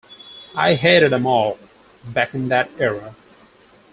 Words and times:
I 0.55 0.73
hated 0.73 1.13
'em 1.13 1.27
all, 1.27 1.59
back 2.05 2.33
in 2.33 2.47
that 2.47 2.71
era. 2.79 3.15